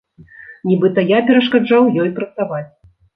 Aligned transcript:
Нібыта 0.69 1.03
я 1.09 1.19
перашкаджаў 1.27 1.91
ёй 2.05 2.09
працаваць. 2.17 2.63